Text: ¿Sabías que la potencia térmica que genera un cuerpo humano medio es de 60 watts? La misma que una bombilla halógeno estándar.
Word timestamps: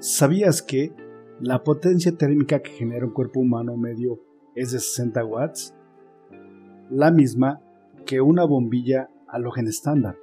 ¿Sabías 0.00 0.62
que 0.62 0.92
la 1.40 1.64
potencia 1.64 2.12
térmica 2.16 2.62
que 2.62 2.70
genera 2.70 3.04
un 3.04 3.12
cuerpo 3.12 3.40
humano 3.40 3.76
medio 3.76 4.20
es 4.54 4.70
de 4.70 4.78
60 4.78 5.24
watts? 5.24 5.74
La 6.88 7.10
misma 7.10 7.60
que 8.06 8.20
una 8.20 8.44
bombilla 8.44 9.10
halógeno 9.26 9.68
estándar. 9.68 10.16